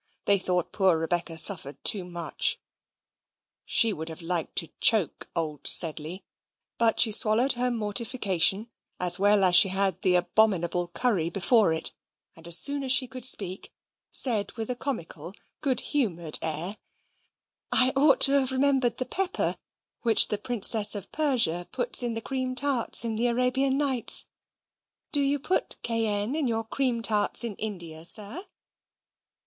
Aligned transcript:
They 0.25 0.39
thought 0.39 0.71
poor 0.71 0.97
Rebecca 0.97 1.37
suffered 1.37 1.77
too 1.83 2.03
much. 2.03 2.59
She 3.65 3.93
would 3.93 4.09
have 4.09 4.23
liked 4.23 4.55
to 4.55 4.71
choke 4.79 5.29
old 5.35 5.67
Sedley, 5.67 6.23
but 6.79 6.99
she 6.99 7.11
swallowed 7.11 7.51
her 7.51 7.69
mortification 7.69 8.71
as 8.99 9.19
well 9.19 9.43
as 9.43 9.55
she 9.55 9.67
had 9.69 10.01
the 10.01 10.15
abominable 10.15 10.87
curry 10.87 11.29
before 11.29 11.71
it, 11.71 11.93
and 12.35 12.47
as 12.47 12.57
soon 12.57 12.83
as 12.83 12.91
she 12.91 13.05
could 13.05 13.23
speak, 13.25 13.71
said, 14.11 14.51
with 14.53 14.71
a 14.71 14.75
comical, 14.75 15.35
good 15.61 15.81
humoured 15.93 16.39
air, 16.41 16.77
"I 17.71 17.93
ought 17.95 18.21
to 18.21 18.31
have 18.39 18.51
remembered 18.51 18.97
the 18.97 19.05
pepper 19.05 19.55
which 20.01 20.29
the 20.29 20.39
Princess 20.39 20.95
of 20.95 21.11
Persia 21.11 21.67
puts 21.71 22.01
in 22.01 22.15
the 22.15 22.21
cream 22.21 22.55
tarts 22.55 23.05
in 23.05 23.17
the 23.17 23.27
Arabian 23.27 23.77
Nights. 23.77 24.25
Do 25.11 25.19
you 25.21 25.37
put 25.37 25.75
cayenne 25.83 26.35
into 26.35 26.49
your 26.49 26.63
cream 26.63 27.03
tarts 27.03 27.43
in 27.43 27.55
India, 27.57 28.03
sir?" 28.03 28.47